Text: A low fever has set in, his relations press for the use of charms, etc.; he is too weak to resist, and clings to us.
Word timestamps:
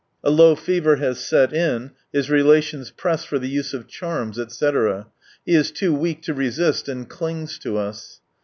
A 0.23 0.31
low 0.31 0.55
fever 0.55 0.95
has 0.95 1.19
set 1.23 1.53
in, 1.53 1.91
his 2.11 2.27
relations 2.31 2.89
press 2.89 3.23
for 3.23 3.37
the 3.37 3.47
use 3.47 3.71
of 3.71 3.85
charms, 3.87 4.39
etc.; 4.39 5.05
he 5.45 5.53
is 5.53 5.69
too 5.69 5.93
weak 5.93 6.23
to 6.23 6.33
resist, 6.33 6.89
and 6.89 7.07
clings 7.07 7.59
to 7.59 7.77
us. 7.77 8.19